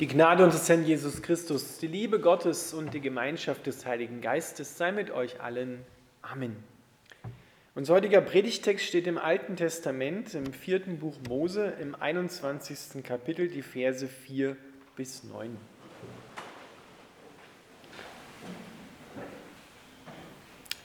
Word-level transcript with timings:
Die 0.00 0.08
Gnade 0.08 0.42
unseres 0.42 0.68
Herrn 0.68 0.84
Jesus 0.84 1.22
Christus, 1.22 1.78
die 1.78 1.86
Liebe 1.86 2.18
Gottes 2.18 2.74
und 2.74 2.94
die 2.94 3.00
Gemeinschaft 3.00 3.64
des 3.68 3.86
Heiligen 3.86 4.20
Geistes 4.20 4.76
sei 4.76 4.90
mit 4.90 5.12
euch 5.12 5.40
allen. 5.40 5.84
Amen. 6.20 6.56
Unser 7.76 7.94
heutiger 7.94 8.20
Predigtext 8.20 8.84
steht 8.84 9.06
im 9.06 9.18
Alten 9.18 9.54
Testament, 9.54 10.34
im 10.34 10.52
vierten 10.52 10.98
Buch 10.98 11.14
Mose, 11.28 11.74
im 11.80 11.94
21. 11.94 13.04
Kapitel, 13.04 13.46
die 13.46 13.62
Verse 13.62 14.08
4 14.08 14.56
bis 14.96 15.22
9. 15.22 15.56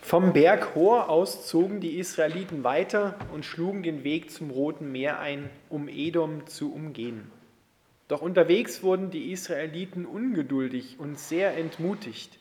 Vom 0.03 0.33
Berg 0.33 0.75
Hor 0.75 1.09
aus 1.09 1.47
zogen 1.47 1.79
die 1.79 1.97
Israeliten 1.97 2.63
weiter 2.63 3.15
und 3.33 3.43
schlugen 3.43 3.81
den 3.81 4.03
Weg 4.03 4.29
zum 4.29 4.51
Roten 4.51 4.91
Meer 4.91 5.19
ein, 5.19 5.49
um 5.67 5.87
Edom 5.87 6.45
zu 6.45 6.71
umgehen. 6.71 7.31
Doch 8.09 8.23
unterwegs 8.23 8.81
wurden 8.81 9.11
die 9.11 9.31
Israeliten 9.31 10.07
ungeduldig 10.07 10.99
und 10.99 11.19
sehr 11.19 11.55
entmutigt, 11.55 12.39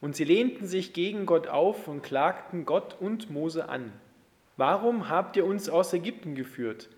und 0.00 0.16
sie 0.16 0.24
lehnten 0.24 0.66
sich 0.66 0.94
gegen 0.94 1.26
Gott 1.26 1.46
auf 1.46 1.88
und 1.88 2.02
klagten 2.02 2.64
Gott 2.64 2.96
und 2.98 3.30
Mose 3.30 3.68
an. 3.68 3.92
Warum 4.56 5.10
habt 5.10 5.36
ihr 5.36 5.44
uns 5.44 5.68
aus 5.68 5.92
Ägypten 5.92 6.34
geführt? 6.34 6.88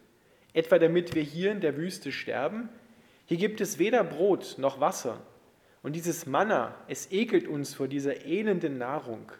Etwa 0.54 0.78
damit 0.78 1.16
wir 1.16 1.22
hier 1.22 1.50
in 1.50 1.60
der 1.60 1.76
Wüste 1.76 2.12
sterben? 2.12 2.68
Hier 3.26 3.38
gibt 3.38 3.60
es 3.60 3.80
weder 3.80 4.04
Brot 4.04 4.54
noch 4.56 4.78
Wasser, 4.78 5.20
und 5.82 5.96
dieses 5.96 6.24
Manna, 6.24 6.76
es 6.86 7.10
ekelt 7.10 7.48
uns 7.48 7.74
vor 7.74 7.88
dieser 7.88 8.24
elenden 8.24 8.78
Nahrung. 8.78 9.32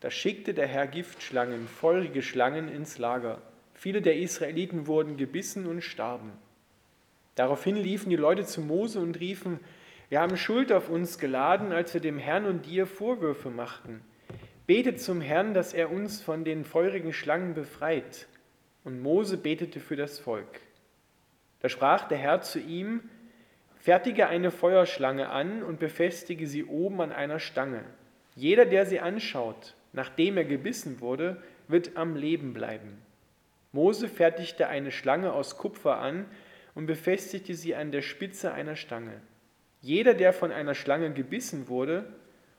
Da 0.00 0.10
schickte 0.10 0.54
der 0.54 0.66
Herr 0.66 0.86
Giftschlangen, 0.86 1.68
feurige 1.68 2.22
Schlangen 2.22 2.68
ins 2.68 2.96
Lager. 2.96 3.42
Viele 3.74 4.00
der 4.00 4.16
Israeliten 4.16 4.86
wurden 4.86 5.18
gebissen 5.18 5.66
und 5.66 5.82
starben. 5.82 6.32
Daraufhin 7.36 7.76
liefen 7.76 8.10
die 8.10 8.16
Leute 8.16 8.44
zu 8.44 8.60
Mose 8.60 8.98
und 8.98 9.20
riefen, 9.20 9.60
wir 10.08 10.20
haben 10.20 10.36
Schuld 10.36 10.72
auf 10.72 10.88
uns 10.88 11.18
geladen, 11.18 11.72
als 11.72 11.92
wir 11.92 12.00
dem 12.00 12.18
Herrn 12.18 12.46
und 12.46 12.66
dir 12.66 12.86
Vorwürfe 12.86 13.50
machten. 13.50 14.00
Betet 14.66 15.00
zum 15.00 15.20
Herrn, 15.20 15.52
dass 15.52 15.74
er 15.74 15.90
uns 15.90 16.22
von 16.22 16.44
den 16.44 16.64
feurigen 16.64 17.12
Schlangen 17.12 17.54
befreit. 17.54 18.26
Und 18.84 19.02
Mose 19.02 19.36
betete 19.36 19.80
für 19.80 19.96
das 19.96 20.18
Volk. 20.18 20.60
Da 21.60 21.68
sprach 21.68 22.08
der 22.08 22.18
Herr 22.18 22.40
zu 22.40 22.60
ihm, 22.60 23.02
fertige 23.80 24.28
eine 24.28 24.50
Feuerschlange 24.50 25.28
an 25.28 25.62
und 25.62 25.78
befestige 25.78 26.46
sie 26.46 26.64
oben 26.64 27.00
an 27.00 27.12
einer 27.12 27.40
Stange. 27.40 27.84
Jeder, 28.34 28.64
der 28.64 28.86
sie 28.86 29.00
anschaut, 29.00 29.74
nachdem 29.92 30.36
er 30.36 30.44
gebissen 30.44 31.00
wurde, 31.00 31.42
wird 31.68 31.96
am 31.96 32.14
Leben 32.14 32.52
bleiben. 32.52 33.02
Mose 33.72 34.08
fertigte 34.08 34.68
eine 34.68 34.92
Schlange 34.92 35.32
aus 35.32 35.58
Kupfer 35.58 35.98
an 35.98 36.26
und 36.76 36.86
befestigte 36.86 37.54
sie 37.54 37.74
an 37.74 37.90
der 37.90 38.02
Spitze 38.02 38.52
einer 38.52 38.76
Stange. 38.76 39.20
Jeder, 39.80 40.14
der 40.14 40.32
von 40.32 40.52
einer 40.52 40.74
Schlange 40.74 41.12
gebissen 41.12 41.68
wurde 41.68 42.04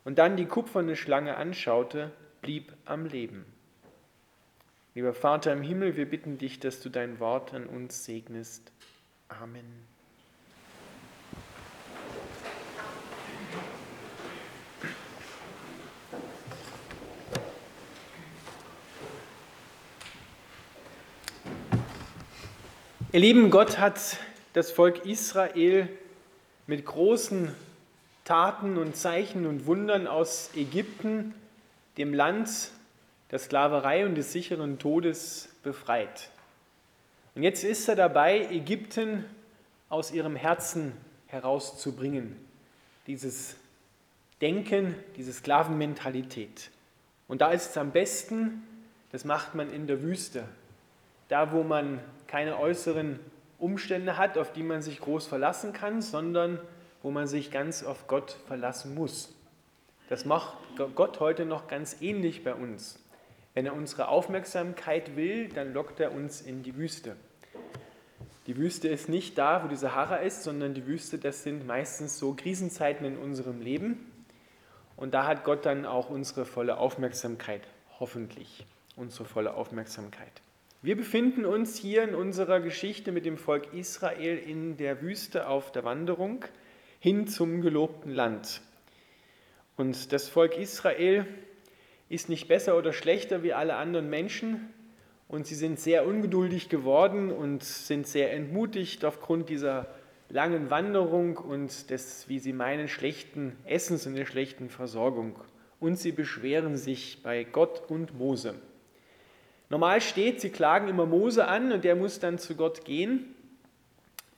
und 0.04 0.18
dann 0.18 0.36
die 0.36 0.48
kupferne 0.48 0.98
Schlange 0.98 1.38
anschaute, 1.38 2.12
blieb 2.42 2.74
am 2.84 3.06
Leben. 3.06 3.46
Lieber 4.96 5.14
Vater 5.14 5.54
im 5.54 5.62
Himmel, 5.62 5.96
wir 5.96 6.10
bitten 6.10 6.40
dich, 6.40 6.60
dass 6.60 6.82
du 6.82 6.90
dein 6.90 7.20
Wort 7.20 7.54
an 7.54 7.68
uns 7.68 8.04
segnest. 8.04 8.72
Amen. 9.30 9.97
Ihr 23.14 23.22
Lieben, 23.22 23.52
Gott 23.52 23.78
hat 23.78 24.18
das 24.52 24.70
Volk 24.70 25.06
Israel 25.06 25.88
mit 26.68 26.86
großen 26.86 27.56
Taten 28.26 28.78
und 28.78 28.98
Zeichen 28.98 29.46
und 29.46 29.66
Wundern 29.66 30.08
aus 30.08 30.50
Ägypten, 30.56 31.34
dem 31.98 32.14
Land 32.14 32.50
der 33.32 33.40
Sklaverei 33.40 34.06
und 34.06 34.16
des 34.16 34.34
sicheren 34.34 34.78
Todes, 34.78 35.48
befreit. 35.64 36.32
Und 37.34 37.44
jetzt 37.44 37.64
ist 37.64 37.88
er 37.88 37.96
dabei, 37.96 38.42
Ägypten 38.52 39.24
aus 39.88 40.12
ihrem 40.12 40.36
Herzen 40.36 40.92
herauszubringen. 41.28 42.36
Dieses 43.08 43.56
Denken, 44.42 44.96
diese 45.16 45.32
Sklavenmentalität. 45.32 46.72
Und 47.30 47.40
da 47.40 47.52
ist 47.52 47.70
es 47.70 47.78
am 47.78 47.92
besten, 47.92 48.64
das 49.14 49.24
macht 49.24 49.56
man 49.56 49.72
in 49.72 49.88
der 49.88 50.02
Wüste, 50.02 50.44
da 51.28 51.52
wo 51.52 51.64
man 51.64 52.00
keine 52.28 52.58
äußeren 52.60 53.20
Umstände 53.60 54.18
hat, 54.18 54.38
auf 54.38 54.54
die 54.54 54.64
man 54.64 54.82
sich 54.82 55.00
groß 55.00 55.28
verlassen 55.28 55.74
kann, 55.74 56.02
sondern 56.02 56.60
wo 57.02 57.12
man 57.12 57.28
sich 57.28 57.52
ganz 57.52 57.84
auf 57.84 58.08
Gott 58.08 58.38
verlassen 58.48 58.94
muss. 58.96 59.34
Das 60.10 60.26
macht 60.26 60.56
Gott 60.96 61.20
heute 61.20 61.46
noch 61.46 61.68
ganz 61.68 62.02
ähnlich 62.02 62.44
bei 62.44 62.54
uns. 62.54 63.04
Wenn 63.54 63.66
er 63.66 63.74
unsere 63.74 64.08
Aufmerksamkeit 64.08 65.16
will, 65.16 65.50
dann 65.50 65.74
lockt 65.74 66.00
er 66.00 66.12
uns 66.12 66.42
in 66.42 66.64
die 66.64 66.76
Wüste. 66.76 67.16
Die 68.46 68.56
Wüste 68.56 68.88
ist 68.88 69.10
nicht 69.10 69.38
da, 69.38 69.64
wo 69.64 69.68
die 69.68 69.76
Sahara 69.76 70.18
ist, 70.18 70.44
sondern 70.44 70.74
die 70.74 70.86
Wüste, 70.86 71.18
das 71.18 71.44
sind 71.44 71.68
meistens 71.68 72.18
so 72.18 72.34
Krisenzeiten 72.34 73.06
in 73.06 73.18
unserem 73.18 73.60
Leben. 73.62 74.12
Und 74.96 75.14
da 75.14 75.28
hat 75.28 75.44
Gott 75.44 75.66
dann 75.66 75.86
auch 75.86 76.10
unsere 76.10 76.46
volle 76.46 76.78
Aufmerksamkeit, 76.78 77.68
hoffentlich 78.00 78.66
unsere 78.96 79.26
volle 79.26 79.56
Aufmerksamkeit. 79.56 80.42
Wir 80.84 80.96
befinden 80.96 81.44
uns 81.44 81.76
hier 81.76 82.04
in 82.04 82.14
unserer 82.14 82.60
Geschichte 82.60 83.12
mit 83.12 83.26
dem 83.26 83.38
Volk 83.38 83.74
Israel 83.74 84.38
in 84.38 84.78
der 84.78 85.02
Wüste 85.02 85.48
auf 85.48 85.72
der 85.72 85.84
Wanderung 85.84 86.46
hin 87.00 87.26
zum 87.26 87.62
gelobten 87.62 88.12
Land. 88.12 88.62
Und 89.76 90.12
das 90.12 90.30
Volk 90.30 90.56
Israel 90.56 91.26
ist 92.10 92.30
nicht 92.30 92.48
besser 92.48 92.78
oder 92.78 92.94
schlechter 92.94 93.42
wie 93.42 93.54
alle 93.54 93.76
anderen 93.76 94.08
Menschen 94.12 94.72
und 95.28 95.48
sie 95.48 95.56
sind 95.56 95.80
sehr 95.80 96.06
ungeduldig 96.06 96.70
geworden 96.70 97.32
und 97.32 97.64
sind 97.64 98.06
sehr 98.06 98.32
entmutigt 98.32 99.04
aufgrund 99.04 99.50
dieser 99.50 99.88
langen 100.30 100.70
Wanderung 100.70 101.38
und 101.38 101.90
des, 101.90 102.30
wie 102.30 102.38
sie 102.38 102.54
meinen, 102.54 102.88
schlechten 102.88 103.58
Essens 103.66 104.06
und 104.06 104.14
der 104.14 104.28
schlechten 104.28 104.70
Versorgung. 104.70 105.40
Und 105.80 105.98
sie 105.98 106.12
beschweren 106.12 106.78
sich 106.78 107.24
bei 107.24 107.44
Gott 107.44 107.90
und 107.90 108.16
Mose. 108.20 108.54
Normal 109.70 110.02
steht, 110.02 110.40
sie 110.40 110.50
klagen 110.50 110.88
immer 110.88 111.06
Mose 111.06 111.48
an 111.48 111.72
und 111.72 111.84
der 111.84 111.96
muss 111.96 112.20
dann 112.20 112.38
zu 112.38 112.56
Gott 112.56 112.86
gehen 112.86 113.36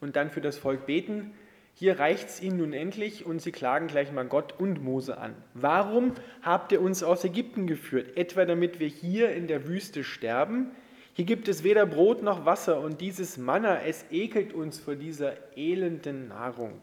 und 0.02 0.16
dann 0.16 0.30
für 0.32 0.42
das 0.42 0.58
Volk 0.58 0.86
beten. 0.86 1.34
Hier 1.76 2.00
reicht 2.00 2.28
es 2.28 2.42
ihnen 2.42 2.58
nun 2.58 2.74
endlich 2.74 3.26
und 3.26 3.42
sie 3.42 3.52
klagen 3.52 3.88
gleich 3.88 4.12
mal 4.12 4.26
Gott 4.26 4.60
und 4.60 4.84
Mose 4.84 5.18
an. 5.18 5.34
Warum 5.54 6.14
habt 6.42 6.72
ihr 6.72 6.82
uns 6.82 7.04
aus 7.04 7.24
Ägypten 7.24 7.68
geführt? 7.68 8.18
Etwa 8.18 8.46
damit 8.46 8.80
wir 8.80 8.88
hier 8.88 9.32
in 9.32 9.48
der 9.48 9.68
Wüste 9.68 10.04
sterben? 10.04 10.72
Hier 11.14 11.26
gibt 11.26 11.48
es 11.48 11.64
weder 11.64 11.86
Brot 11.86 12.24
noch 12.24 12.46
Wasser 12.46 12.82
und 12.82 13.02
dieses 13.02 13.38
Manna, 13.38 13.82
es 13.82 14.06
ekelt 14.12 14.54
uns 14.54 14.80
vor 14.80 14.96
dieser 14.96 15.36
elenden 15.56 16.30
Nahrung. 16.30 16.82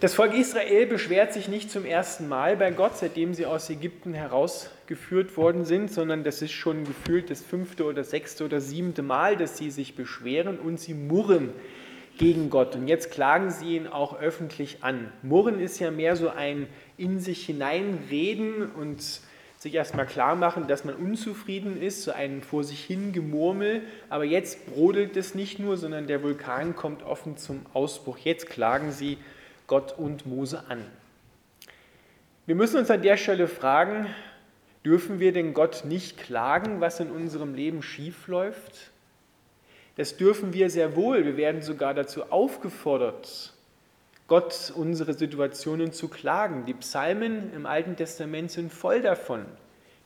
Das 0.00 0.14
Volk 0.14 0.32
Israel 0.32 0.86
beschwert 0.86 1.32
sich 1.32 1.48
nicht 1.48 1.72
zum 1.72 1.84
ersten 1.84 2.28
Mal 2.28 2.56
bei 2.56 2.70
Gott, 2.70 2.96
seitdem 2.96 3.34
sie 3.34 3.46
aus 3.46 3.68
Ägypten 3.68 4.14
herausgeführt 4.14 5.36
worden 5.36 5.64
sind, 5.64 5.90
sondern 5.90 6.22
das 6.22 6.40
ist 6.40 6.52
schon 6.52 6.84
gefühlt 6.84 7.30
das 7.30 7.42
fünfte 7.42 7.84
oder 7.84 8.04
sechste 8.04 8.44
oder 8.44 8.60
siebte 8.60 9.02
Mal, 9.02 9.36
dass 9.36 9.58
sie 9.58 9.72
sich 9.72 9.96
beschweren 9.96 10.60
und 10.60 10.78
sie 10.78 10.94
murren 10.94 11.50
gegen 12.16 12.48
Gott. 12.48 12.76
Und 12.76 12.86
jetzt 12.86 13.10
klagen 13.10 13.50
sie 13.50 13.74
ihn 13.74 13.88
auch 13.88 14.20
öffentlich 14.20 14.84
an. 14.84 15.10
Murren 15.22 15.58
ist 15.58 15.80
ja 15.80 15.90
mehr 15.90 16.14
so 16.14 16.28
ein 16.28 16.68
in 16.96 17.18
sich 17.18 17.44
hineinreden 17.46 18.70
und 18.70 19.02
sich 19.56 19.74
erstmal 19.74 20.06
klar 20.06 20.36
machen, 20.36 20.68
dass 20.68 20.84
man 20.84 20.94
unzufrieden 20.94 21.82
ist, 21.82 22.04
so 22.04 22.12
ein 22.12 22.42
vor 22.42 22.62
sich 22.62 22.84
hin 22.84 23.12
Gemurmel. 23.12 23.82
Aber 24.10 24.22
jetzt 24.22 24.64
brodelt 24.66 25.16
es 25.16 25.34
nicht 25.34 25.58
nur, 25.58 25.76
sondern 25.76 26.06
der 26.06 26.22
Vulkan 26.22 26.76
kommt 26.76 27.02
offen 27.02 27.36
zum 27.36 27.66
Ausbruch. 27.72 28.18
Jetzt 28.18 28.48
klagen 28.48 28.92
sie 28.92 29.18
Gott 29.68 29.96
und 29.96 30.26
Mose 30.26 30.64
an. 30.68 30.84
Wir 32.46 32.54
müssen 32.54 32.78
uns 32.78 32.90
an 32.90 33.02
der 33.02 33.18
Stelle 33.18 33.46
fragen, 33.46 34.06
dürfen 34.84 35.20
wir 35.20 35.32
denn 35.32 35.52
Gott 35.52 35.84
nicht 35.84 36.16
klagen, 36.16 36.80
was 36.80 36.98
in 36.98 37.10
unserem 37.10 37.54
Leben 37.54 37.82
schiefläuft? 37.82 38.90
Das 39.96 40.16
dürfen 40.16 40.54
wir 40.54 40.70
sehr 40.70 40.96
wohl. 40.96 41.26
Wir 41.26 41.36
werden 41.36 41.60
sogar 41.60 41.92
dazu 41.92 42.32
aufgefordert, 42.32 43.52
Gott 44.26 44.72
unsere 44.74 45.12
Situationen 45.12 45.92
zu 45.92 46.08
klagen. 46.08 46.64
Die 46.64 46.74
Psalmen 46.74 47.52
im 47.52 47.66
Alten 47.66 47.94
Testament 47.94 48.50
sind 48.50 48.72
voll 48.72 49.02
davon. 49.02 49.44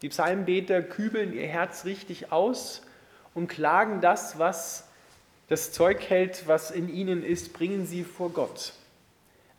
Die 0.03 0.09
Psalmbeter 0.09 0.83
kübeln 0.83 1.33
ihr 1.33 1.47
Herz 1.47 1.85
richtig 1.85 2.33
aus 2.33 2.83
und 3.35 3.47
klagen 3.47 4.01
das, 4.01 4.41
was 4.41 4.89
das 5.47 5.71
Zeug 5.71 6.03
hält, 6.09 6.49
was 6.49 6.73
in 6.73 6.89
ihnen 6.89 7.23
ist, 7.23 7.53
bringen 7.53 7.87
sie 7.87 8.03
vor 8.03 8.31
Gott. 8.31 8.73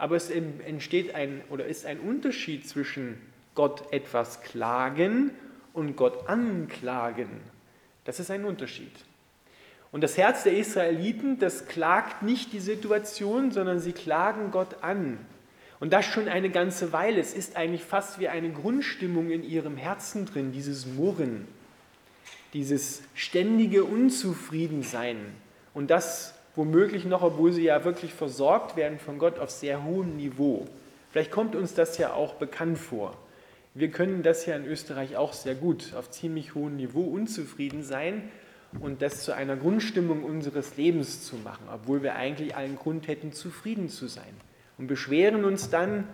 Aber 0.04 0.18
es 0.18 0.30
entsteht 0.30 1.16
ein 1.16 1.44
oder 1.50 1.66
ist 1.66 1.86
ein 1.86 2.02
Unterschied 2.02 2.68
zwischen 2.68 3.22
Gott 3.56 3.94
etwas 3.94 4.42
klagen 4.42 5.32
und 5.72 5.96
Gott 5.96 6.28
anklagen. 6.28 7.30
Das 8.04 8.20
ist 8.20 8.30
ein 8.30 8.44
Unterschied. 8.44 8.92
Und 9.94 10.02
das 10.02 10.18
Herz 10.18 10.44
der 10.44 10.58
Israeliten, 10.58 11.40
das 11.40 11.68
klagt 11.68 12.22
nicht 12.22 12.52
die 12.52 12.60
Situation, 12.60 13.52
sondern 13.52 13.80
sie 13.80 13.94
klagen 13.94 14.52
Gott 14.52 14.84
an. 14.84 15.20
Und 15.80 15.94
das 15.94 16.04
schon 16.04 16.28
eine 16.28 16.50
ganze 16.50 16.92
Weile. 16.92 17.22
Es 17.22 17.34
ist 17.34 17.56
eigentlich 17.56 17.86
fast 17.86 18.20
wie 18.20 18.28
eine 18.28 18.52
Grundstimmung 18.52 19.32
in 19.32 19.42
ihrem 19.42 19.78
Herzen 19.78 20.26
drin, 20.26 20.52
dieses 20.52 20.86
Murren, 20.86 21.48
dieses 22.52 23.04
ständige 23.16 23.86
Unzufriedensein. 23.86 25.16
Und 25.74 25.92
das 25.92 26.34
womöglich 26.56 27.06
noch, 27.06 27.22
obwohl 27.22 27.52
sie 27.52 27.64
ja 27.64 27.84
wirklich 27.84 28.14
versorgt 28.14 28.76
werden 28.76 29.00
von 29.00 29.18
Gott 29.18 29.40
auf 29.40 29.50
sehr 29.50 29.84
hohem 29.84 30.16
Niveau. 30.16 30.68
Vielleicht 31.12 31.32
kommt 31.32 31.56
uns 31.56 31.74
das 31.74 31.98
ja 31.98 32.14
auch 32.14 32.36
bekannt 32.36 32.78
vor. 32.78 33.18
Wir 33.76 33.90
können 33.90 34.22
das 34.24 34.46
ja 34.46 34.56
in 34.56 34.66
Österreich 34.66 35.18
auch 35.18 35.34
sehr 35.34 35.56
gut 35.56 35.94
auf 35.96 36.12
ziemlich 36.12 36.54
hohem 36.54 36.76
Niveau 36.76 37.02
unzufrieden 37.02 37.84
sein 37.84 38.30
und 38.80 39.02
das 39.02 39.24
zu 39.24 39.34
einer 39.34 39.56
Grundstimmung 39.56 40.24
unseres 40.24 40.78
Lebens 40.78 41.26
zu 41.26 41.36
machen, 41.38 41.68
obwohl 41.74 42.04
wir 42.04 42.16
eigentlich 42.16 42.56
allen 42.56 42.76
Grund 42.76 43.08
hätten, 43.08 43.34
zufrieden 43.34 43.90
zu 43.90 44.08
sein. 44.08 44.34
Und 44.78 44.88
beschweren 44.88 45.46
uns 45.46 45.70
dann 45.70 46.08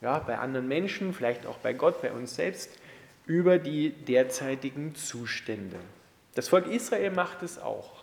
ja, 0.00 0.18
bei 0.18 0.38
anderen 0.38 0.68
Menschen, 0.68 1.12
vielleicht 1.12 1.46
auch 1.46 1.58
bei 1.58 1.72
Gott, 1.72 2.02
bei 2.02 2.12
uns 2.12 2.34
selbst, 2.34 2.70
über 3.26 3.58
die 3.58 3.90
derzeitigen 3.90 4.94
Zustände. 4.94 5.76
Das 6.34 6.48
Volk 6.48 6.66
Israel 6.66 7.10
macht 7.10 7.42
es 7.42 7.58
auch. 7.58 8.01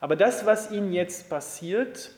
Aber 0.00 0.16
das, 0.16 0.46
was 0.46 0.70
ihnen 0.70 0.92
jetzt 0.92 1.28
passiert, 1.28 2.12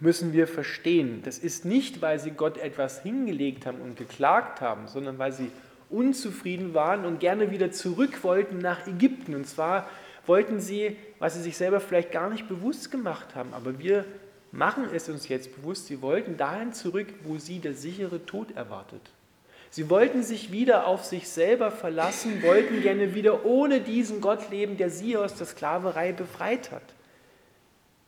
müssen 0.00 0.32
wir 0.32 0.48
verstehen. 0.48 1.22
Das 1.24 1.38
ist 1.38 1.64
nicht, 1.64 2.02
weil 2.02 2.18
sie 2.18 2.32
Gott 2.32 2.58
etwas 2.58 3.02
hingelegt 3.02 3.66
haben 3.66 3.80
und 3.80 3.96
geklagt 3.96 4.60
haben, 4.60 4.88
sondern 4.88 5.18
weil 5.18 5.32
sie 5.32 5.50
unzufrieden 5.90 6.74
waren 6.74 7.04
und 7.04 7.20
gerne 7.20 7.50
wieder 7.52 7.70
zurück 7.70 8.24
wollten 8.24 8.58
nach 8.58 8.86
Ägypten. 8.86 9.34
Und 9.34 9.46
zwar 9.46 9.88
wollten 10.26 10.58
sie, 10.58 10.96
was 11.20 11.34
sie 11.34 11.42
sich 11.42 11.56
selber 11.56 11.80
vielleicht 11.80 12.10
gar 12.10 12.28
nicht 12.30 12.48
bewusst 12.48 12.90
gemacht 12.90 13.34
haben, 13.34 13.54
aber 13.54 13.78
wir 13.78 14.04
machen 14.50 14.86
es 14.92 15.08
uns 15.08 15.28
jetzt 15.28 15.54
bewusst, 15.56 15.86
sie 15.86 16.00
wollten 16.00 16.36
dahin 16.36 16.72
zurück, 16.72 17.08
wo 17.24 17.38
sie 17.38 17.58
der 17.58 17.74
sichere 17.74 18.24
Tod 18.24 18.56
erwartet. 18.56 19.00
Sie 19.70 19.90
wollten 19.90 20.22
sich 20.22 20.52
wieder 20.52 20.86
auf 20.86 21.04
sich 21.04 21.28
selber 21.28 21.72
verlassen, 21.72 22.42
wollten 22.42 22.80
gerne 22.80 23.14
wieder 23.14 23.44
ohne 23.44 23.80
diesen 23.80 24.20
Gott 24.20 24.50
leben, 24.50 24.76
der 24.76 24.88
sie 24.88 25.16
aus 25.16 25.34
der 25.34 25.46
Sklaverei 25.46 26.12
befreit 26.12 26.70
hat. 26.70 26.82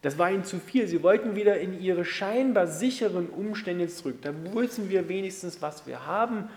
Das 0.06 0.18
war 0.18 0.30
ihnen 0.30 0.44
zu 0.44 0.60
viel. 0.60 0.86
Sie 0.86 1.02
wollten 1.02 1.34
wieder 1.34 1.58
in 1.58 1.80
ihre 1.80 2.04
scheinbar 2.04 2.68
sicheren 2.68 3.28
Umstände 3.28 3.88
zurück. 3.88 4.18
Da 4.22 4.32
wissen 4.54 4.88
wir 4.88 5.08
wenigstens, 5.08 5.60
was 5.60 5.86
wir 5.86 6.06
haben 6.06 6.48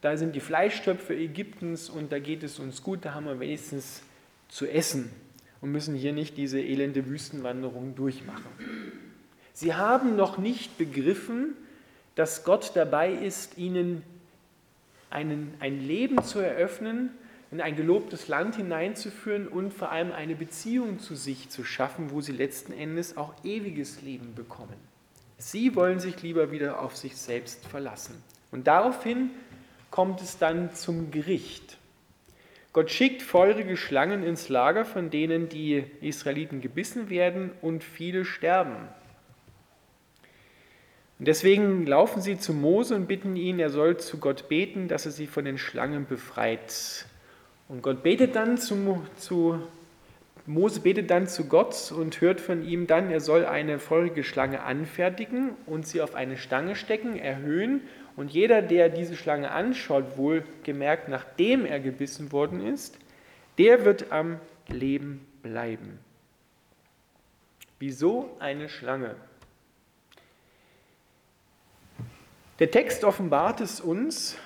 da 0.00 0.16
sind 0.16 0.34
die 0.36 0.40
Fleischtöpfe 0.40 1.14
Ägyptens 1.14 1.90
und 1.90 2.12
da 2.12 2.18
geht 2.18 2.42
es 2.44 2.58
uns 2.58 2.82
gut, 2.82 3.04
da 3.04 3.14
haben 3.14 3.26
wir 3.26 3.40
wenigstens 3.40 4.02
zu 4.48 4.66
essen 4.66 5.10
und 5.60 5.72
müssen 5.72 5.94
hier 5.96 6.12
nicht 6.12 6.36
diese 6.36 6.60
elende 6.60 7.06
Wüstenwanderung 7.06 7.96
durchmachen. 7.96 8.46
Sie 9.52 9.74
haben 9.74 10.14
noch 10.14 10.38
nicht 10.38 10.78
begriffen, 10.78 11.54
dass 12.14 12.44
Gott 12.44 12.72
dabei 12.74 13.12
ist, 13.12 13.58
ihnen 13.58 14.04
einen, 15.10 15.52
ein 15.58 15.84
Leben 15.84 16.22
zu 16.22 16.38
eröffnen, 16.38 17.10
in 17.50 17.60
ein 17.60 17.76
gelobtes 17.76 18.28
Land 18.28 18.56
hineinzuführen 18.56 19.48
und 19.48 19.72
vor 19.72 19.90
allem 19.90 20.12
eine 20.12 20.34
Beziehung 20.34 20.98
zu 20.98 21.14
sich 21.14 21.48
zu 21.48 21.64
schaffen, 21.64 22.10
wo 22.10 22.20
sie 22.20 22.32
letzten 22.32 22.72
Endes 22.72 23.16
auch 23.16 23.32
ewiges 23.42 24.02
Leben 24.02 24.34
bekommen. 24.34 24.76
Sie 25.38 25.74
wollen 25.74 26.00
sich 26.00 26.22
lieber 26.22 26.50
wieder 26.50 26.80
auf 26.80 26.96
sich 26.96 27.16
selbst 27.16 27.64
verlassen. 27.66 28.22
Und 28.50 28.66
daraufhin 28.66 29.30
kommt 29.90 30.20
es 30.20 30.38
dann 30.38 30.74
zum 30.74 31.10
Gericht. 31.10 31.78
Gott 32.72 32.90
schickt 32.90 33.22
feurige 33.22 33.76
Schlangen 33.76 34.22
ins 34.22 34.48
Lager, 34.48 34.84
von 34.84 35.10
denen 35.10 35.48
die 35.48 35.84
Israeliten 36.00 36.60
gebissen 36.60 37.08
werden 37.08 37.50
und 37.62 37.82
viele 37.82 38.24
sterben. 38.24 38.76
Und 41.18 41.26
deswegen 41.26 41.86
laufen 41.86 42.20
sie 42.20 42.38
zu 42.38 42.52
Mose 42.52 42.94
und 42.94 43.06
bitten 43.06 43.34
ihn, 43.34 43.58
er 43.58 43.70
soll 43.70 43.96
zu 43.96 44.18
Gott 44.18 44.48
beten, 44.48 44.86
dass 44.86 45.06
er 45.06 45.12
sie 45.12 45.26
von 45.26 45.44
den 45.44 45.58
Schlangen 45.58 46.06
befreit. 46.06 47.06
Und 47.68 47.82
Gott 47.82 48.02
betet 48.02 48.34
dann 48.34 48.56
zu, 48.56 49.06
zu 49.16 49.62
Mose 50.46 50.80
betet 50.80 51.10
dann 51.10 51.28
zu 51.28 51.44
Gott 51.44 51.92
und 51.92 52.22
hört 52.22 52.40
von 52.40 52.64
ihm 52.66 52.86
dann, 52.86 53.10
er 53.10 53.20
soll 53.20 53.44
eine 53.44 53.78
feurige 53.78 54.24
Schlange 54.24 54.62
anfertigen 54.62 55.50
und 55.66 55.86
sie 55.86 56.00
auf 56.00 56.14
eine 56.14 56.38
Stange 56.38 56.74
stecken, 56.74 57.18
erhöhen 57.18 57.82
und 58.16 58.32
jeder, 58.32 58.62
der 58.62 58.88
diese 58.88 59.14
Schlange 59.14 59.50
anschaut, 59.50 60.16
wohlgemerkt, 60.16 61.08
nachdem 61.08 61.66
er 61.66 61.80
gebissen 61.80 62.32
worden 62.32 62.66
ist, 62.66 62.98
der 63.58 63.84
wird 63.84 64.10
am 64.10 64.40
Leben 64.68 65.26
bleiben. 65.42 65.98
Wieso 67.78 68.34
eine 68.40 68.70
Schlange? 68.70 69.14
Der 72.58 72.70
Text 72.70 73.04
offenbart 73.04 73.60
es 73.60 73.80
uns. 73.80 74.36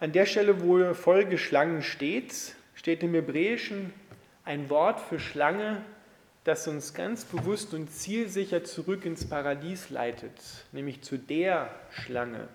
An 0.00 0.12
der 0.12 0.24
Stelle, 0.24 0.62
wo 0.62 0.94
Folge 0.94 1.36
Schlangen 1.36 1.82
steht, 1.82 2.54
steht 2.72 3.02
im 3.02 3.12
Hebräischen 3.12 3.92
ein 4.46 4.70
Wort 4.70 4.98
für 4.98 5.20
Schlange, 5.20 5.84
das 6.42 6.66
uns 6.66 6.94
ganz 6.94 7.26
bewusst 7.26 7.74
und 7.74 7.90
zielsicher 7.90 8.64
zurück 8.64 9.04
ins 9.04 9.28
Paradies 9.28 9.90
leitet, 9.90 10.32
nämlich 10.72 11.02
zu 11.02 11.18
der 11.18 11.68
Schlange. 11.90 12.48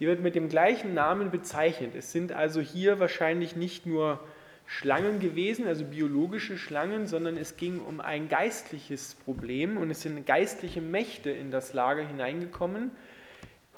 Die 0.00 0.08
wird 0.08 0.20
mit 0.20 0.34
dem 0.34 0.48
gleichen 0.48 0.94
Namen 0.94 1.30
bezeichnet. 1.30 1.94
Es 1.94 2.10
sind 2.10 2.32
also 2.32 2.60
hier 2.60 2.98
wahrscheinlich 2.98 3.54
nicht 3.54 3.86
nur 3.86 4.18
Schlangen 4.66 5.20
gewesen, 5.20 5.68
also 5.68 5.84
biologische 5.84 6.58
Schlangen, 6.58 7.06
sondern 7.06 7.36
es 7.36 7.56
ging 7.56 7.78
um 7.78 8.00
ein 8.00 8.28
geistliches 8.28 9.14
Problem 9.14 9.76
und 9.76 9.92
es 9.92 10.02
sind 10.02 10.26
geistliche 10.26 10.80
Mächte 10.80 11.30
in 11.30 11.52
das 11.52 11.72
Lager 11.72 12.04
hineingekommen, 12.04 12.90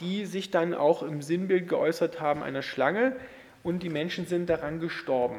die 0.01 0.27
sich 0.27 0.51
dann 0.51 0.75
auch 0.75 1.03
im 1.03 1.23
Sinnbild 1.23 1.69
geäußert 1.69 2.21
haben 2.21 2.43
einer 2.43 2.63
Schlange 2.63 3.17
und 3.63 3.83
die 3.83 3.89
Menschen 3.89 4.27
sind 4.27 4.51
daran 4.51 4.81
gestorben. 4.81 5.39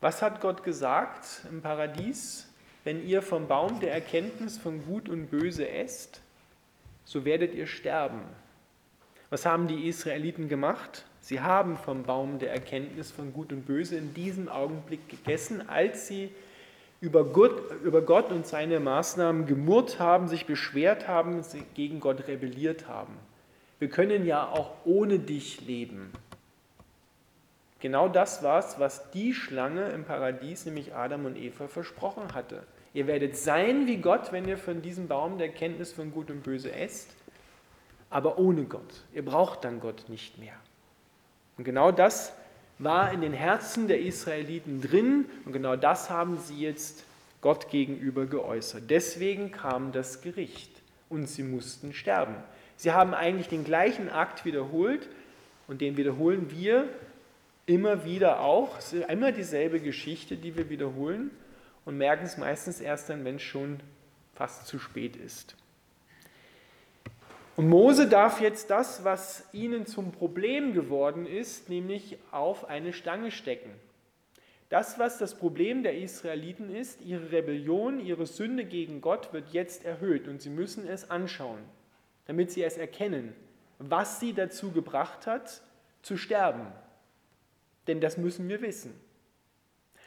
Was 0.00 0.22
hat 0.22 0.40
Gott 0.40 0.62
gesagt 0.62 1.42
im 1.50 1.62
Paradies? 1.62 2.48
Wenn 2.84 3.04
ihr 3.04 3.22
vom 3.22 3.48
Baum 3.48 3.80
der 3.80 3.92
Erkenntnis 3.92 4.58
von 4.58 4.84
Gut 4.84 5.08
und 5.08 5.30
Böse 5.30 5.68
esst, 5.68 6.20
so 7.04 7.24
werdet 7.24 7.54
ihr 7.54 7.66
sterben. 7.66 8.20
Was 9.30 9.44
haben 9.44 9.66
die 9.66 9.88
Israeliten 9.88 10.48
gemacht? 10.48 11.04
Sie 11.20 11.40
haben 11.40 11.76
vom 11.76 12.04
Baum 12.04 12.38
der 12.38 12.52
Erkenntnis 12.52 13.10
von 13.10 13.32
Gut 13.32 13.52
und 13.52 13.66
Böse 13.66 13.96
in 13.96 14.14
diesem 14.14 14.48
Augenblick 14.48 15.08
gegessen, 15.08 15.68
als 15.68 16.06
sie 16.06 16.30
über 17.00 17.24
Gott, 17.24 18.30
und 18.30 18.46
seine 18.46 18.80
Maßnahmen 18.80 19.46
gemurrt 19.46 19.98
haben, 19.98 20.28
sich 20.28 20.46
beschwert 20.46 21.08
haben, 21.08 21.42
gegen 21.74 22.00
Gott 22.00 22.28
rebelliert 22.28 22.86
haben. 22.88 23.14
Wir 23.78 23.88
können 23.88 24.26
ja 24.26 24.48
auch 24.48 24.72
ohne 24.84 25.18
dich 25.18 25.60
leben. 25.60 26.12
Genau 27.80 28.08
das 28.08 28.42
war 28.42 28.58
es, 28.58 28.78
was 28.78 29.10
die 29.10 29.34
Schlange 29.34 29.90
im 29.90 30.04
Paradies, 30.04 30.64
nämlich 30.64 30.94
Adam 30.94 31.26
und 31.26 31.36
Eva, 31.36 31.68
versprochen 31.68 32.34
hatte. 32.34 32.64
Ihr 32.94 33.06
werdet 33.06 33.36
sein 33.36 33.86
wie 33.86 33.98
Gott, 33.98 34.32
wenn 34.32 34.48
ihr 34.48 34.56
von 34.56 34.80
diesem 34.80 35.08
Baum 35.08 35.36
der 35.38 35.48
Erkenntnis 35.48 35.92
von 35.92 36.10
Gut 36.10 36.30
und 36.30 36.42
Böse 36.42 36.72
esst 36.72 37.10
aber 38.10 38.38
ohne 38.38 38.64
Gott. 38.64 39.04
Ihr 39.12 39.24
braucht 39.24 39.64
dann 39.64 39.80
Gott 39.80 40.08
nicht 40.08 40.38
mehr. 40.38 40.54
Und 41.58 41.64
genau 41.64 41.92
das 41.92 42.32
war 42.78 43.12
in 43.12 43.22
den 43.22 43.32
Herzen 43.32 43.88
der 43.88 44.00
Israeliten 44.00 44.80
drin 44.80 45.26
und 45.44 45.52
genau 45.52 45.76
das 45.76 46.10
haben 46.10 46.38
sie 46.38 46.60
jetzt 46.60 47.04
Gott 47.40 47.70
gegenüber 47.70 48.26
geäußert. 48.26 48.84
Deswegen 48.90 49.50
kam 49.50 49.92
das 49.92 50.20
Gericht 50.20 50.70
und 51.08 51.26
sie 51.26 51.42
mussten 51.42 51.92
sterben. 51.92 52.36
Sie 52.76 52.92
haben 52.92 53.14
eigentlich 53.14 53.48
den 53.48 53.64
gleichen 53.64 54.08
Akt 54.08 54.44
wiederholt 54.44 55.08
und 55.66 55.80
den 55.80 55.96
wiederholen 55.96 56.50
wir 56.50 56.88
immer 57.66 58.04
wieder 58.04 58.40
auch. 58.40 58.78
Es 58.78 58.92
ist 58.92 59.08
immer 59.08 59.32
dieselbe 59.32 59.80
Geschichte, 59.80 60.36
die 60.36 60.56
wir 60.56 60.70
wiederholen 60.70 61.30
und 61.84 61.96
merken 61.98 62.24
es 62.26 62.36
meistens 62.36 62.80
erst 62.80 63.08
dann, 63.08 63.24
wenn 63.24 63.36
es 63.36 63.42
schon 63.42 63.80
fast 64.34 64.66
zu 64.66 64.78
spät 64.78 65.16
ist. 65.16 65.56
Und 67.56 67.70
Mose 67.70 68.06
darf 68.06 68.42
jetzt 68.42 68.68
das, 68.68 69.02
was 69.02 69.48
ihnen 69.54 69.86
zum 69.86 70.12
Problem 70.12 70.74
geworden 70.74 71.24
ist, 71.24 71.70
nämlich 71.70 72.18
auf 72.30 72.68
eine 72.68 72.92
Stange 72.92 73.30
stecken. 73.30 73.70
Das, 74.68 74.98
was 74.98 75.16
das 75.16 75.38
Problem 75.38 75.82
der 75.82 75.96
Israeliten 75.96 76.74
ist, 76.74 77.00
ihre 77.00 77.32
Rebellion, 77.32 77.98
ihre 77.98 78.26
Sünde 78.26 78.64
gegen 78.64 79.00
Gott 79.00 79.32
wird 79.32 79.50
jetzt 79.52 79.84
erhöht 79.84 80.28
und 80.28 80.42
sie 80.42 80.50
müssen 80.50 80.86
es 80.86 81.10
anschauen, 81.10 81.60
damit 82.26 82.50
sie 82.50 82.62
es 82.62 82.76
erkennen, 82.76 83.34
was 83.78 84.20
sie 84.20 84.32
dazu 84.32 84.72
gebracht 84.72 85.26
hat, 85.26 85.62
zu 86.02 86.16
sterben. 86.16 86.66
Denn 87.86 88.00
das 88.00 88.16
müssen 88.16 88.48
wir 88.48 88.60
wissen. 88.62 88.98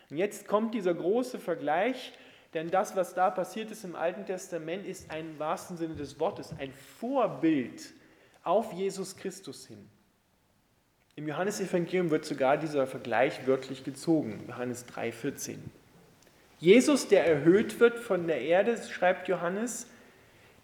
Und 0.10 0.18
jetzt 0.18 0.48
kommt 0.48 0.74
dieser 0.74 0.94
große 0.94 1.40
Vergleich 1.40 2.14
denn 2.54 2.72
das, 2.72 2.96
was 2.96 3.14
da 3.14 3.30
passiert 3.30 3.70
ist 3.70 3.84
im 3.84 3.96
Alten 3.96 4.26
Testament, 4.26 4.86
ist 4.86 5.12
ein 5.12 5.32
im 5.32 5.40
wahrsten 5.40 5.78
Sinne 5.78 5.96
des 5.96 6.20
Wortes 6.20 6.54
ein 6.58 6.74
Vorbild 7.00 7.94
auf 8.44 8.74
Jesus 8.74 9.16
Christus 9.18 9.68
hin. 9.68 9.88
Im 11.16 11.28
Johannesevangelium 11.28 12.10
wird 12.10 12.26
sogar 12.26 12.58
dieser 12.58 12.88
Vergleich 12.88 13.46
wörtlich 13.46 13.84
gezogen, 13.84 14.46
Johannes 14.48 14.88
3,14. 14.88 15.58
Jesus, 16.60 17.08
der 17.08 17.26
erhöht 17.26 17.80
wird 17.80 18.00
von 18.00 18.26
der 18.28 18.42
Erde, 18.42 18.78
schreibt 18.90 19.28
Johannes, 19.28 19.88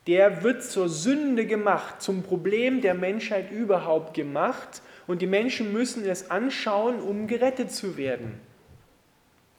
der 0.08 0.44
wird 0.44 0.64
zur 0.64 0.88
Sünde 0.88 1.46
gemacht, 1.46 2.02
zum 2.02 2.22
Problem 2.22 2.82
der 2.82 2.94
Menschheit 2.94 3.52
überhaupt 3.52 4.14
gemacht. 4.14 4.82
Und 5.08 5.22
die 5.22 5.28
Menschen 5.28 5.74
müssen 5.74 6.06
es 6.06 6.30
anschauen, 6.30 7.00
um 7.00 7.28
gerettet 7.28 7.72
zu 7.72 7.98
werden. 7.98 8.40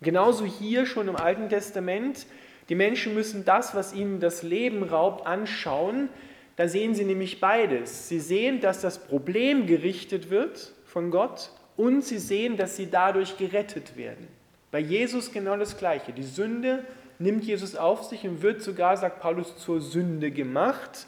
Genauso 0.01 0.45
hier 0.45 0.87
schon 0.87 1.09
im 1.09 1.17
Alten 1.17 1.49
Testament. 1.49 2.27
Die 2.69 2.75
Menschen 2.75 3.15
müssen 3.15 3.45
das, 3.45 3.75
was 3.75 3.95
ihnen 3.95 4.21
das 4.21 4.43
Leben 4.43 4.83
raubt, 4.83 5.27
anschauen. 5.27 6.09
Da 6.57 6.69
sehen 6.69 6.95
sie 6.95 7.05
nämlich 7.05 7.41
beides. 7.41 8.09
Sie 8.09 8.21
sehen, 8.21 8.61
dass 8.61 8.81
das 8.81 8.99
Problem 8.99 9.67
gerichtet 9.67 10.31
wird 10.31 10.73
von 10.85 11.11
Gott 11.11 11.51
und 11.77 12.05
sie 12.05 12.19
sehen, 12.19 12.57
dass 12.57 12.77
sie 12.77 12.91
dadurch 12.91 13.37
gerettet 13.37 13.97
werden. 13.97 14.27
Bei 14.71 14.79
Jesus 14.79 15.33
genau 15.33 15.57
das 15.57 15.77
Gleiche. 15.77 16.13
Die 16.13 16.23
Sünde 16.23 16.85
nimmt 17.19 17.45
Jesus 17.45 17.77
auf 17.77 18.05
sich 18.05 18.27
und 18.27 18.43
wird 18.43 18.63
sogar, 18.63 18.97
sagt 18.97 19.21
Paulus, 19.21 19.57
zur 19.57 19.81
Sünde 19.81 20.31
gemacht. 20.31 21.07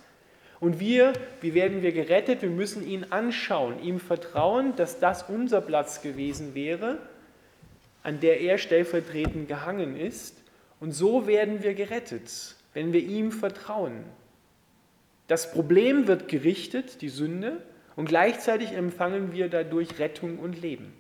Und 0.61 0.81
wir, 0.81 1.13
wie 1.41 1.55
werden 1.55 1.83
wir 1.83 1.93
gerettet? 1.93 2.43
Wir 2.43 2.51
müssen 2.51 2.87
ihn 2.87 3.07
anschauen, 3.11 3.83
ihm 3.83 4.01
vertrauen, 4.01 4.75
dass 4.77 4.99
das 4.99 5.25
unser 5.25 5.61
Platz 5.61 6.03
gewesen 6.03 6.55
wäre, 6.55 6.99
an 8.03 8.21
der 8.21 8.41
er 8.41 8.59
stellvertretend 8.59 9.49
gehangen 9.49 9.97
ist. 9.97 10.37
Und 10.81 10.93
so 10.93 11.27
werden 11.27 11.63
wir 11.63 11.75
gerettet, 11.75 12.57
wenn 12.73 12.93
wir 12.93 13.01
ihm 13.01 13.33
vertrauen. 13.33 14.05
Das 15.27 15.53
Problem 15.53 16.09
wird 16.09 16.29
gerichtet, 16.29 17.03
die 17.03 17.09
Sünde, 17.09 17.61
und 17.97 18.09
gleichzeitig 18.09 18.73
empfangen 18.73 19.33
wir 19.33 19.49
dadurch 19.49 19.99
Rettung 19.99 20.39
und 20.39 20.63
Leben. 20.63 20.95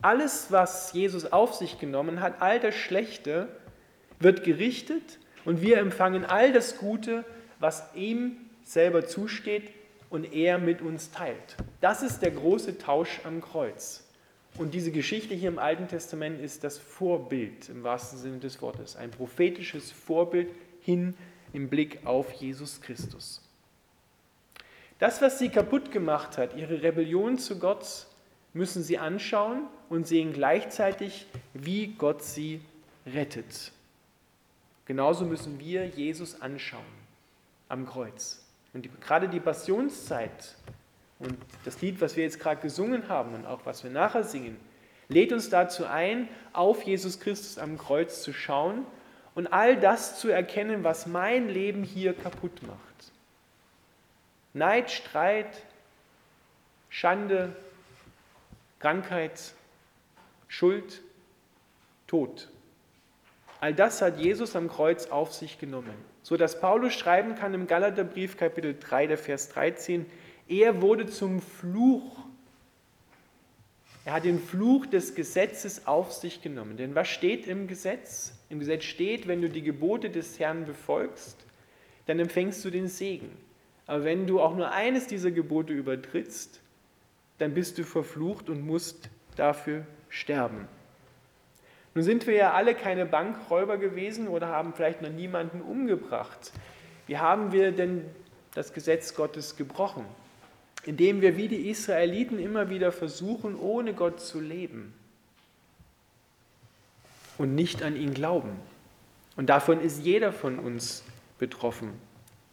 Alles, 0.00 0.50
was 0.50 0.92
Jesus 0.94 1.30
auf 1.30 1.54
sich 1.54 1.78
genommen 1.78 2.20
hat, 2.20 2.40
all 2.40 2.58
das 2.58 2.74
Schlechte, 2.74 3.48
wird 4.20 4.44
gerichtet 4.44 5.18
und 5.44 5.62
wir 5.62 5.78
empfangen 5.78 6.24
all 6.24 6.52
das 6.52 6.78
Gute, 6.78 7.24
was 7.58 7.84
ihm 7.94 8.36
selber 8.64 9.06
zusteht 9.06 9.70
und 10.10 10.32
er 10.32 10.58
mit 10.58 10.82
uns 10.82 11.10
teilt. 11.10 11.56
Das 11.80 12.02
ist 12.02 12.20
der 12.20 12.30
große 12.30 12.78
Tausch 12.78 13.20
am 13.24 13.40
Kreuz. 13.40 14.04
Und 14.56 14.74
diese 14.74 14.90
Geschichte 14.90 15.34
hier 15.34 15.48
im 15.48 15.58
Alten 15.58 15.88
Testament 15.88 16.40
ist 16.40 16.64
das 16.64 16.78
Vorbild 16.78 17.68
im 17.68 17.84
wahrsten 17.84 18.18
Sinne 18.18 18.38
des 18.38 18.60
Wortes, 18.60 18.96
ein 18.96 19.10
prophetisches 19.10 19.92
Vorbild 19.92 20.48
hin 20.80 21.14
im 21.52 21.68
Blick 21.68 22.00
auf 22.04 22.32
Jesus 22.32 22.80
Christus. 22.80 23.42
Das, 24.98 25.22
was 25.22 25.38
sie 25.38 25.48
kaputt 25.48 25.92
gemacht 25.92 26.38
hat, 26.38 26.56
ihre 26.56 26.82
Rebellion 26.82 27.38
zu 27.38 27.58
Gott, 27.58 28.06
müssen 28.52 28.82
sie 28.82 28.98
anschauen 28.98 29.68
und 29.88 30.08
sehen 30.08 30.32
gleichzeitig, 30.32 31.26
wie 31.54 31.88
Gott 31.88 32.24
sie 32.24 32.60
rettet. 33.06 33.72
Genauso 34.88 35.26
müssen 35.26 35.60
wir 35.60 35.86
Jesus 35.86 36.40
anschauen 36.40 36.82
am 37.68 37.86
Kreuz. 37.86 38.42
Und 38.72 38.86
die, 38.86 38.90
gerade 39.00 39.28
die 39.28 39.38
Passionszeit 39.38 40.56
und 41.18 41.36
das 41.66 41.82
Lied, 41.82 42.00
was 42.00 42.16
wir 42.16 42.24
jetzt 42.24 42.40
gerade 42.40 42.62
gesungen 42.62 43.06
haben 43.08 43.34
und 43.34 43.44
auch 43.44 43.60
was 43.66 43.84
wir 43.84 43.90
nachher 43.90 44.24
singen, 44.24 44.58
lädt 45.08 45.30
uns 45.30 45.50
dazu 45.50 45.84
ein, 45.84 46.26
auf 46.54 46.82
Jesus 46.82 47.20
Christus 47.20 47.58
am 47.58 47.76
Kreuz 47.76 48.22
zu 48.22 48.32
schauen 48.32 48.86
und 49.34 49.52
all 49.52 49.78
das 49.78 50.18
zu 50.18 50.30
erkennen, 50.30 50.84
was 50.84 51.06
mein 51.06 51.50
Leben 51.50 51.84
hier 51.84 52.14
kaputt 52.14 52.62
macht. 52.62 53.12
Neid, 54.54 54.90
Streit, 54.90 55.64
Schande, 56.88 57.54
Krankheit, 58.80 59.52
Schuld, 60.48 61.02
Tod. 62.06 62.48
All 63.60 63.74
das 63.74 64.02
hat 64.02 64.20
Jesus 64.20 64.54
am 64.54 64.68
Kreuz 64.68 65.06
auf 65.06 65.32
sich 65.32 65.58
genommen, 65.58 65.94
so 66.22 66.36
dass 66.36 66.60
Paulus 66.60 66.94
schreiben 66.94 67.34
kann 67.34 67.54
im 67.54 67.66
Galaterbrief 67.66 68.36
Kapitel 68.36 68.76
3, 68.78 69.08
der 69.08 69.18
Vers 69.18 69.48
13, 69.48 70.06
er 70.46 70.80
wurde 70.80 71.06
zum 71.06 71.42
Fluch. 71.42 72.18
Er 74.04 74.14
hat 74.14 74.24
den 74.24 74.40
Fluch 74.40 74.86
des 74.86 75.14
Gesetzes 75.14 75.86
auf 75.86 76.12
sich 76.12 76.40
genommen. 76.40 76.76
Denn 76.76 76.94
was 76.94 77.08
steht 77.08 77.46
im 77.46 77.66
Gesetz? 77.66 78.32
Im 78.48 78.60
Gesetz 78.60 78.84
steht, 78.84 79.28
wenn 79.28 79.42
du 79.42 79.50
die 79.50 79.62
Gebote 79.62 80.08
des 80.08 80.38
Herrn 80.38 80.64
befolgst, 80.64 81.36
dann 82.06 82.18
empfängst 82.18 82.64
du 82.64 82.70
den 82.70 82.88
Segen. 82.88 83.36
Aber 83.86 84.04
wenn 84.04 84.26
du 84.26 84.40
auch 84.40 84.56
nur 84.56 84.70
eines 84.70 85.08
dieser 85.08 85.30
Gebote 85.30 85.72
übertrittst, 85.72 86.60
dann 87.38 87.54
bist 87.54 87.76
du 87.76 87.84
verflucht 87.84 88.48
und 88.48 88.64
musst 88.64 89.10
dafür 89.36 89.86
sterben. 90.08 90.68
Nun 91.98 92.04
sind 92.04 92.28
wir 92.28 92.34
ja 92.34 92.52
alle 92.52 92.76
keine 92.76 93.06
Bankräuber 93.06 93.76
gewesen 93.76 94.28
oder 94.28 94.46
haben 94.46 94.72
vielleicht 94.72 95.02
noch 95.02 95.10
niemanden 95.10 95.60
umgebracht. 95.60 96.52
Wie 97.08 97.18
haben 97.18 97.50
wir 97.50 97.72
denn 97.72 98.04
das 98.54 98.72
Gesetz 98.72 99.16
Gottes 99.16 99.56
gebrochen? 99.56 100.04
Indem 100.84 101.22
wir 101.22 101.36
wie 101.36 101.48
die 101.48 101.68
Israeliten 101.68 102.38
immer 102.38 102.70
wieder 102.70 102.92
versuchen, 102.92 103.56
ohne 103.56 103.94
Gott 103.94 104.20
zu 104.20 104.38
leben 104.38 104.94
und 107.36 107.56
nicht 107.56 107.82
an 107.82 107.96
ihn 107.96 108.14
glauben. 108.14 108.52
Und 109.34 109.50
davon 109.50 109.80
ist 109.80 110.04
jeder 110.04 110.32
von 110.32 110.60
uns 110.60 111.02
betroffen. 111.40 111.94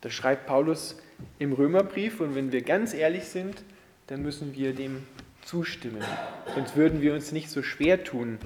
Das 0.01 0.11
schreibt 0.11 0.47
Paulus 0.47 0.99
im 1.37 1.53
Römerbrief 1.53 2.19
und 2.19 2.33
wenn 2.33 2.51
wir 2.51 2.63
ganz 2.63 2.95
ehrlich 2.95 3.25
sind, 3.25 3.61
dann 4.07 4.23
müssen 4.23 4.55
wir 4.55 4.73
dem 4.73 5.03
zustimmen. 5.43 6.03
Sonst 6.55 6.75
würden 6.75 7.03
wir 7.03 7.13
uns 7.13 7.31
nicht 7.31 7.51
so 7.51 7.61
schwer 7.61 8.03
tun, 8.03 8.39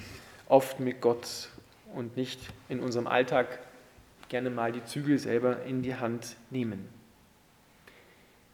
oft 0.49 0.81
mit 0.81 0.99
Gott 0.99 1.49
und 1.95 2.17
nicht 2.17 2.39
in 2.67 2.81
unserem 2.81 3.07
Alltag 3.07 3.59
gerne 4.27 4.49
mal 4.49 4.73
die 4.73 4.83
Zügel 4.83 5.17
selber 5.17 5.63
in 5.63 5.81
die 5.81 5.95
Hand 5.95 6.35
nehmen. 6.49 6.89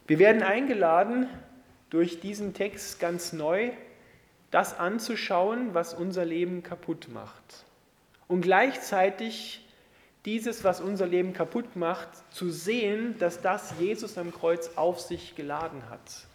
Wir 0.07 0.19
werden 0.19 0.43
eingeladen, 0.43 1.27
durch 1.89 2.19
diesen 2.19 2.53
Text 2.53 2.99
ganz 2.99 3.33
neu 3.33 3.71
das 4.51 4.77
anzuschauen, 4.77 5.73
was 5.73 5.93
unser 5.93 6.25
Leben 6.25 6.61
kaputt 6.61 7.07
macht. 7.11 7.65
Und 8.27 8.41
gleichzeitig 8.41 9.65
dieses, 10.25 10.63
was 10.63 10.81
unser 10.81 11.07
Leben 11.07 11.33
kaputt 11.33 11.75
macht, 11.75 12.09
zu 12.33 12.49
sehen, 12.49 13.17
dass 13.19 13.41
das 13.41 13.73
Jesus 13.79 14.17
am 14.17 14.33
Kreuz 14.33 14.71
auf 14.75 14.99
sich 14.99 15.35
geladen 15.35 15.89
hat. 15.89 16.27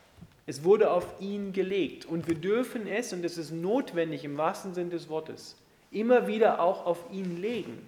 Es 0.50 0.64
wurde 0.64 0.90
auf 0.90 1.07
ihn 1.21 1.52
gelegt 1.52 2.07
und 2.07 2.26
wir 2.26 2.35
dürfen 2.35 2.88
es, 2.88 3.12
und 3.12 3.25
es 3.25 3.38
ist 3.38 3.52
notwendig 3.52 4.25
im 4.25 4.37
wahrsten 4.37 4.75
Sinn 4.75 4.90
des 4.90 5.09
Wortes, 5.09 5.57
immer 5.92 6.26
wieder 6.26 6.59
auch 6.59 6.87
auf 6.87 7.04
ihn 7.12 7.40
legen. 7.40 7.87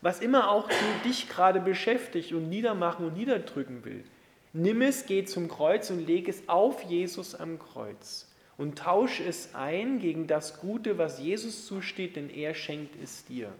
Was 0.00 0.20
immer 0.20 0.52
auch 0.52 0.68
dich 1.04 1.28
gerade 1.28 1.58
beschäftigt 1.58 2.32
und 2.32 2.48
niedermachen 2.48 3.04
und 3.04 3.16
niederdrücken 3.16 3.84
will, 3.84 4.04
nimm 4.52 4.82
es, 4.82 5.06
geh 5.06 5.24
zum 5.24 5.48
Kreuz 5.48 5.90
und 5.90 6.06
leg 6.06 6.28
es 6.28 6.48
auf 6.48 6.80
Jesus 6.82 7.34
am 7.34 7.58
Kreuz 7.58 8.28
und 8.56 8.78
tausch 8.78 9.18
es 9.18 9.56
ein 9.56 9.98
gegen 9.98 10.28
das 10.28 10.60
Gute, 10.60 10.96
was 10.96 11.18
Jesus 11.18 11.66
zusteht, 11.66 12.14
denn 12.14 12.30
er 12.30 12.54
schenkt 12.54 12.94
es 13.02 13.24
dir. 13.24 13.52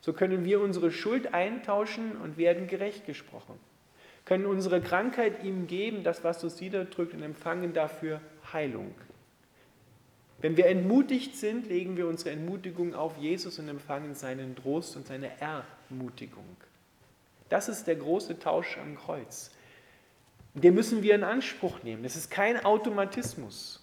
So 0.00 0.12
können 0.12 0.44
wir 0.44 0.60
unsere 0.60 0.90
Schuld 0.90 1.34
eintauschen 1.34 2.16
und 2.16 2.36
werden 2.36 2.66
gerecht 2.66 3.06
gesprochen 3.06 3.60
können 4.24 4.46
unsere 4.46 4.80
Krankheit 4.80 5.44
ihm 5.44 5.66
geben, 5.66 6.02
das, 6.02 6.24
was 6.24 6.42
uns 6.44 6.60
niederdrückt, 6.60 7.14
und 7.14 7.22
empfangen 7.22 7.72
dafür 7.72 8.20
Heilung. 8.52 8.94
Wenn 10.40 10.56
wir 10.56 10.66
entmutigt 10.66 11.36
sind, 11.36 11.68
legen 11.68 11.96
wir 11.96 12.06
unsere 12.06 12.30
Entmutigung 12.30 12.94
auf 12.94 13.16
Jesus 13.16 13.58
und 13.58 13.68
empfangen 13.68 14.14
seinen 14.14 14.56
Trost 14.56 14.96
und 14.96 15.06
seine 15.06 15.30
Ermutigung. 15.40 16.56
Das 17.48 17.68
ist 17.68 17.86
der 17.86 17.96
große 17.96 18.38
Tausch 18.38 18.78
am 18.78 18.96
Kreuz. 18.96 19.50
Den 20.54 20.74
müssen 20.74 21.02
wir 21.02 21.14
in 21.14 21.24
Anspruch 21.24 21.82
nehmen. 21.82 22.02
Das 22.02 22.16
ist 22.16 22.30
kein 22.30 22.64
Automatismus. 22.64 23.82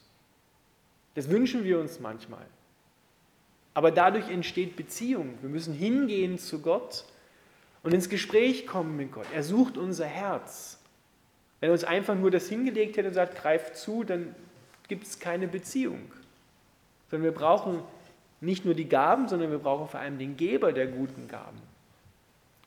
Das 1.16 1.30
wünschen 1.30 1.64
wir 1.64 1.80
uns 1.80 2.00
manchmal. 2.00 2.46
Aber 3.74 3.92
dadurch 3.92 4.30
entsteht 4.30 4.76
Beziehung. 4.76 5.38
Wir 5.42 5.50
müssen 5.50 5.74
hingehen 5.74 6.38
zu 6.38 6.62
Gott 6.62 7.06
und 7.84 7.94
ins 7.94 8.10
Gespräch 8.10 8.68
kommen 8.68 8.96
mit 8.96 9.12
Gott. 9.12 9.28
Er 9.34 9.44
sucht 9.44 9.78
unser 9.78 10.06
Herz. 10.06 10.80
Wenn 11.60 11.70
er 11.70 11.74
uns 11.74 11.84
einfach 11.84 12.16
nur 12.16 12.32
das 12.32 12.48
hingelegt 12.48 12.98
hätte 12.98 13.08
und 13.08 13.14
sagt, 13.14 13.42
greif 13.42 13.74
zu, 13.74 14.04
dann 14.04 14.36
gibt 14.88 15.06
es 15.06 15.20
keine 15.20 15.48
Beziehung. 15.48 16.12
Sondern 17.10 17.26
wir 17.26 17.38
brauchen 17.38 17.82
nicht 18.40 18.66
nur 18.66 18.74
die 18.74 18.90
Gaben, 18.90 19.28
sondern 19.28 19.52
wir 19.52 19.60
brauchen 19.60 19.88
vor 19.88 20.00
allem 20.00 20.18
den 20.18 20.38
Geber 20.38 20.74
der 20.74 20.88
guten 20.88 21.28
Gaben. 21.28 21.62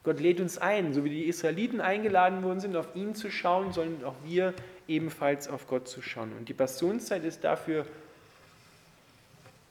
Gott 0.05 0.21
lädt 0.21 0.39
uns 0.39 0.59
ein, 0.59 0.93
so 0.93 1.03
wie 1.03 1.11
die 1.11 1.25
Israeliten 1.25 1.81
eingeladen 1.81 2.43
worden 2.43 2.61
sind, 2.61 2.77
auf 2.77 2.95
ihn 2.95 3.15
zu 3.15 3.31
schauen, 3.31 3.73
sollen 3.73 4.05
auch 4.05 4.15
wir 4.25 4.53
ebenfalls 4.87 5.49
auf 5.49 5.67
Gott 5.67 5.89
zu 5.89 6.03
schauen. 6.03 6.33
Und 6.39 6.49
die 6.49 6.55
Passionszeit 6.55 7.25
ist 7.25 7.43
dafür 7.43 7.87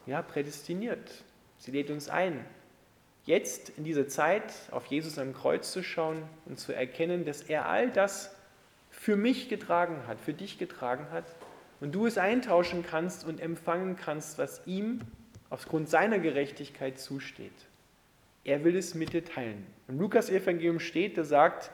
ja, 0.07 0.21
prädestiniert. 0.21 1.23
Sie 1.59 1.71
lädt 1.71 1.91
uns 1.91 2.09
ein, 2.09 2.43
jetzt 3.25 3.69
in 3.69 3.83
dieser 3.83 4.07
Zeit 4.07 4.53
auf 4.71 4.85
Jesus 4.87 5.17
am 5.17 5.33
Kreuz 5.33 5.71
zu 5.71 5.83
schauen 5.83 6.23
und 6.45 6.59
zu 6.59 6.73
erkennen, 6.73 7.25
dass 7.25 7.41
er 7.41 7.67
all 7.67 7.89
das 7.89 8.35
für 8.89 9.15
mich 9.15 9.49
getragen 9.49 10.07
hat, 10.07 10.19
für 10.19 10.33
dich 10.33 10.57
getragen 10.57 11.07
hat 11.11 11.25
und 11.79 11.93
du 11.93 12.05
es 12.05 12.17
eintauschen 12.17 12.83
kannst 12.83 13.25
und 13.25 13.39
empfangen 13.39 13.95
kannst, 13.95 14.37
was 14.37 14.61
ihm 14.65 15.01
aufgrund 15.49 15.89
seiner 15.89 16.19
Gerechtigkeit 16.19 16.99
zusteht. 16.99 17.51
Er 18.43 18.63
will 18.63 18.75
es 18.75 18.93
mit 18.93 19.13
dir 19.13 19.23
teilen. 19.23 19.65
Im 19.87 19.99
Lukas-Evangelium 19.99 20.79
steht, 20.79 21.17
da 21.17 21.23
sagt 21.23 21.71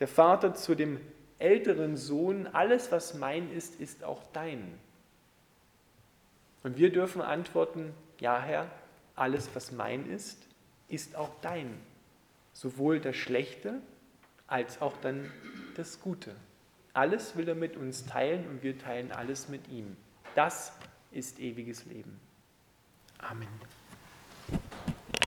der 0.00 0.08
Vater 0.08 0.54
zu 0.54 0.74
dem 0.74 1.00
älteren 1.38 1.96
Sohn, 1.96 2.46
alles, 2.46 2.92
was 2.92 3.14
mein 3.14 3.50
ist, 3.52 3.80
ist 3.80 4.04
auch 4.04 4.22
dein. 4.32 4.78
Und 6.62 6.76
wir 6.76 6.92
dürfen 6.92 7.22
antworten, 7.22 7.94
ja 8.18 8.38
Herr, 8.40 8.70
alles, 9.16 9.48
was 9.54 9.72
mein 9.72 10.10
ist, 10.10 10.49
ist 10.90 11.16
auch 11.16 11.30
dein. 11.40 11.78
Sowohl 12.52 13.00
das 13.00 13.16
Schlechte 13.16 13.80
als 14.46 14.82
auch 14.82 14.96
dann 14.98 15.30
das 15.76 16.00
Gute. 16.00 16.34
Alles 16.92 17.36
will 17.36 17.48
er 17.48 17.54
mit 17.54 17.76
uns 17.76 18.04
teilen 18.04 18.46
und 18.48 18.62
wir 18.62 18.76
teilen 18.76 19.12
alles 19.12 19.48
mit 19.48 19.68
ihm. 19.68 19.96
Das 20.34 20.72
ist 21.12 21.38
ewiges 21.38 21.86
Leben. 21.86 22.18
Amen. 23.18 23.48